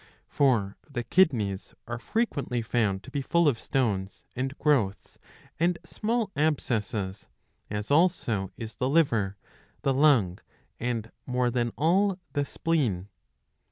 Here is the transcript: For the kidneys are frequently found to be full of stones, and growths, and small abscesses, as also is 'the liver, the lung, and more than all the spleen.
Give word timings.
For 0.27 0.77
the 0.89 1.03
kidneys 1.03 1.75
are 1.87 1.99
frequently 1.99 2.63
found 2.63 3.03
to 3.03 3.11
be 3.11 3.21
full 3.21 3.47
of 3.47 3.59
stones, 3.59 4.25
and 4.35 4.57
growths, 4.57 5.19
and 5.59 5.77
small 5.85 6.31
abscesses, 6.35 7.27
as 7.69 7.91
also 7.91 8.51
is 8.57 8.73
'the 8.73 8.89
liver, 8.89 9.37
the 9.83 9.93
lung, 9.93 10.39
and 10.79 11.11
more 11.27 11.51
than 11.51 11.69
all 11.77 12.17
the 12.33 12.45
spleen. 12.45 13.09